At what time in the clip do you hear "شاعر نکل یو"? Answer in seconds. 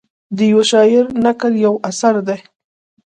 0.71-1.73